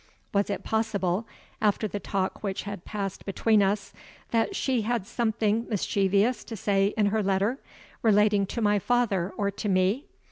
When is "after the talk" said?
1.61-2.41